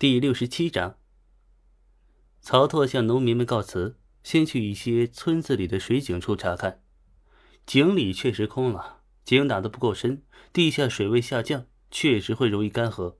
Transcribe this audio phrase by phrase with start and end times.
[0.00, 0.96] 第六十七章，
[2.40, 6.84] 曹拓向农民们告辞，先去一些村子里的水井处查看。
[7.66, 10.22] 井里确实空了，井打得不够深，
[10.52, 13.16] 地下水位下降，确实会容易干涸。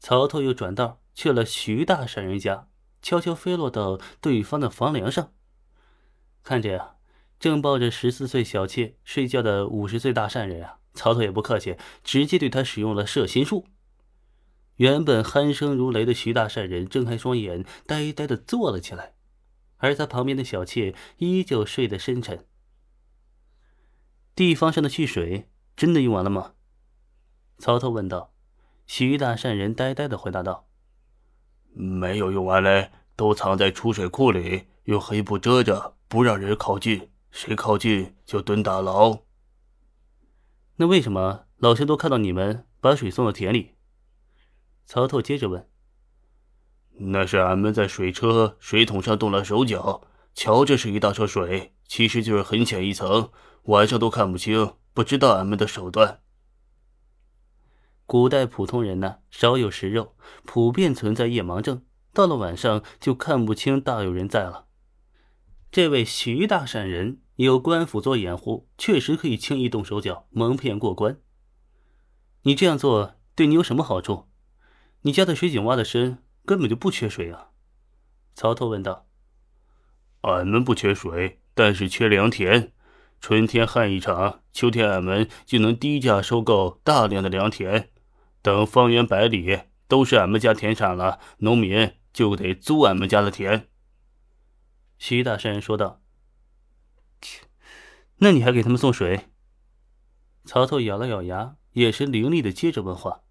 [0.00, 2.70] 曹拓又转道去了徐大善人家，
[3.02, 5.34] 悄悄飞落到对方的房梁上，
[6.42, 6.94] 看着呀，
[7.38, 13.66] 正抱着十四岁小妾睡觉的五十岁大善人啊，曹拓也不客气，直接对他使用了摄心术。
[14.76, 19.14] 原本鼾声如雷的徐大善人睁开双眼，呆呆的坐了起来，
[19.76, 22.46] 而他旁边的小妾依旧睡得深沉。
[24.34, 26.54] 地方上的蓄水真的用完了吗？
[27.58, 28.32] 曹操问道。
[28.86, 30.68] 徐大善人呆呆的回答道
[31.72, 39.20] ：“没有用完嘞，都藏在储水库里，用黑布遮着，不让人靠近，谁靠近就蹲大牢。”
[40.76, 43.73] 那为什么老乡都看到你们把水送到田里？
[44.86, 45.68] 曹透接着问
[46.98, 50.02] ：“那是俺们在水车、水桶上动了手脚。
[50.34, 53.30] 瞧，这是一大车水，其实就是很浅一层，
[53.64, 56.20] 晚上都看不清，不知道俺们的手段。”
[58.06, 60.14] 古代普通人呢，少有食肉，
[60.44, 64.66] 普遍存在夜盲症，到了晚上就看不清大有人在了。
[65.72, 71.18] 这位徐大善人有官府做掩护，确实可以轻易动手脚，蒙骗过关。
[72.42, 74.28] 你这样做对你有什么好处？
[75.06, 76.16] 你家的水井挖的深，
[76.46, 77.50] 根本就不缺水啊！
[78.34, 79.06] 曹头问道。
[80.22, 82.72] 俺们不缺水，但是缺良田。
[83.20, 87.90] 春天旱一场，秋天俺们就能低价收购大量的良田。
[88.40, 93.68] 等方圆百里都是俺们家田产了，农民就得租俺们家的田。
[94.96, 96.00] 徐大善人说道。
[98.16, 99.28] 那你还给他们送水？
[100.46, 103.23] 曹操咬了咬牙，眼神凌厉的接着问话。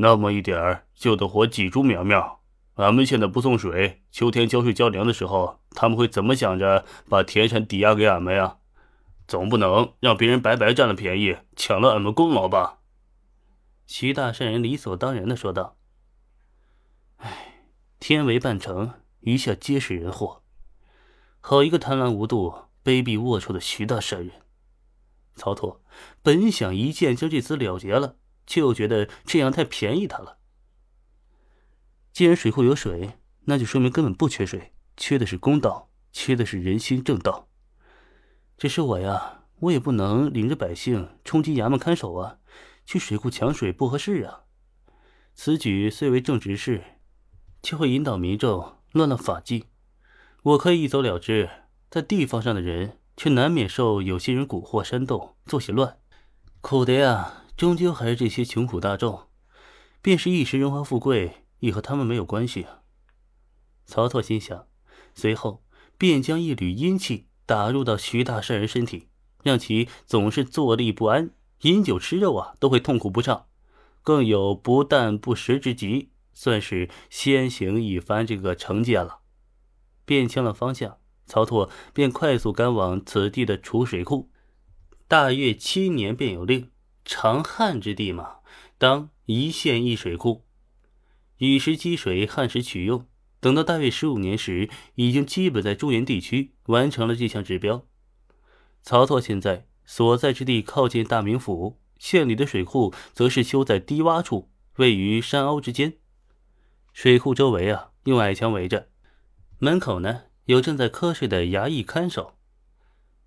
[0.00, 2.40] 那么一点儿就得活几株苗苗。
[2.74, 8.58] 俺们现在不送水，秋天浇水浇粮的时候，他们会怎么想着把田产抵押给俺们呀？
[9.26, 12.78] 总不能让别人白白占了便宜，抢了俺们功劳吧？
[13.86, 15.76] 徐大善人理所当然的说道
[17.18, 17.64] ：“哎，
[17.98, 20.42] 天为半成，余下皆是人祸。
[21.40, 24.30] 好一个贪婪无度、卑鄙龌龊的徐大善人！”
[25.34, 25.82] 曹拓
[26.22, 28.16] 本想一剑将这厮了结了。
[28.48, 30.38] 却又觉得这样太便宜他了。
[32.12, 33.12] 既然水库有水，
[33.44, 37.48] 那就说明根本不缺水，缺的是公道，缺的是人心正道。
[38.56, 42.38] 只是我呀，我也不能领着百姓冲击衙门看守啊，
[42.84, 44.40] 去水库抢水不合适啊。
[45.34, 46.82] 此举虽为正直事，
[47.62, 49.66] 却会引导民众乱了法纪。
[50.42, 51.48] 我可以一走了之，
[51.88, 55.98] 在地方上的人却难免受有些人蛊惑煽动，做些乱，
[56.60, 57.44] 苦的呀。
[57.58, 59.26] 终究还是这些穷苦大众，
[60.00, 62.82] 便是一时荣华富贵，也和他们没有关系啊。
[63.84, 64.68] 曹操心想，
[65.12, 65.64] 随后
[65.98, 69.08] 便将一缕阴气打入到徐大善人身体，
[69.42, 71.32] 让其总是坐立不安，
[71.62, 73.46] 饮酒吃肉啊都会痛苦不畅，
[74.04, 79.18] 更有不但不食之疾，算是先行一番这个惩戒了。
[80.04, 84.30] 变清了方向，曹拓便快速赶往此地的储水库。
[85.08, 86.70] 大约七年便有令。
[87.10, 88.40] 长旱之地嘛，
[88.76, 90.44] 当一县一水库，
[91.38, 93.06] 雨时积水，旱时取用。
[93.40, 97.86] 等到大约十五年时，已经基本在中原地区完成了这项指标。
[98.82, 105.94] 曹操现在所在之地靠近大名府，县里的水库则是修在低洼处，位于山凹之间。
[106.92, 108.88] 水库周围啊，用矮墙围着，
[109.58, 112.36] 门口呢有正在瞌睡的衙役看守。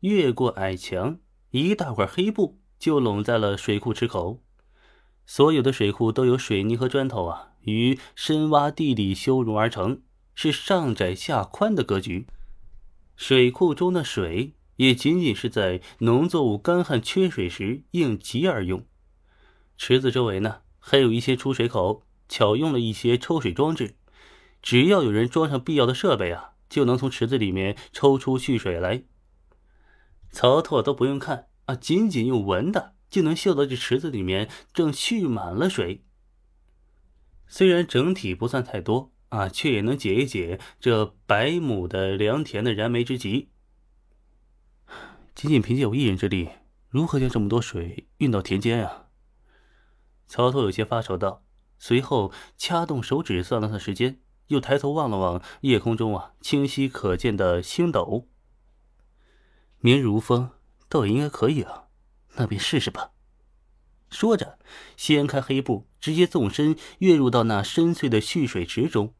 [0.00, 1.18] 越过矮墙，
[1.52, 2.59] 一大块黑布。
[2.80, 4.40] 就拢在了水库池口，
[5.26, 10.00] 所有的水库都由水泥和砖头啊，于深洼地里修容而成，
[10.34, 12.26] 是上窄下宽的格局。
[13.16, 18.86] 水库中的水也仅仅是在农作物干旱缺水时应急而用。
[19.76, 23.94] 池子周围呢，还有一些出水口，巧用了一些抽水装置，
[24.62, 29.02] 只要有人装上必要的设备啊，就能从池子里面抽出蓄水来。
[30.30, 31.48] 曹拓都不用看。
[31.74, 36.04] 仅仅用闻的就能嗅到这池子里面正蓄满了水。
[37.46, 43.50] 虽然整体不算太多啊，却也能解一解这百亩的良田的燃眉之急。
[45.34, 46.50] 仅仅凭借我一人之力，
[46.88, 49.08] 如何将这么多水运到田间啊？
[50.26, 51.44] 曹操有些发愁道，
[51.78, 58.28] 随后掐动手指算了算时间，又抬头望了望夜空中啊清晰可见的星斗。
[59.80, 60.50] 明日无风。
[60.90, 61.84] 倒也应该可以啊，
[62.34, 63.12] 那便试试吧。
[64.10, 64.58] 说着，
[64.96, 69.14] 掀开黑布，直接纵身跃入到那深邃的蓄水池中。